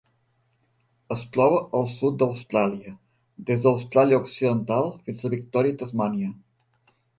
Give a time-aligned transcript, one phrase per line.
[1.15, 2.95] Es troba al sud d'Austràlia:
[3.51, 6.35] des d'Austràlia Occidental fins a Victòria i Tasmània.